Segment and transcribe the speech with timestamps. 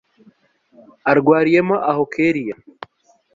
[1.11, 2.55] arwariyemo aho kellia